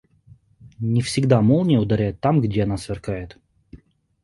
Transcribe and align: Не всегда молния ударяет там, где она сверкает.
Не 0.79 1.01
всегда 1.03 1.41
молния 1.41 1.77
ударяет 1.79 2.19
там, 2.21 2.41
где 2.41 2.63
она 2.63 2.77
сверкает. 2.77 3.37